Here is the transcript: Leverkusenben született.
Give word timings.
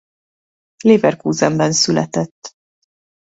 Leverkusenben 0.83 1.71
született. 1.71 2.35